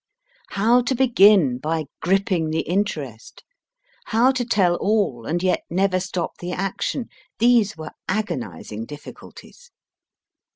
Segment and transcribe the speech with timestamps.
[0.53, 3.43] How to begin by gripping the interest,
[4.05, 9.69] how to tell all and yet never stop the action these were agonising difficulties.